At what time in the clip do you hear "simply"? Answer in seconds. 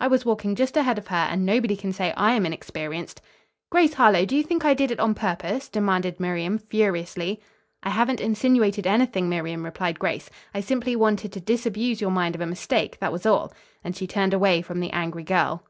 10.62-10.96